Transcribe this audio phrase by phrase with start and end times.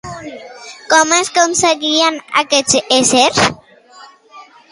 [0.93, 3.45] Com es concebien aquests éssers?